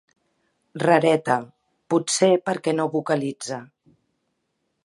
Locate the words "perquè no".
2.49-2.91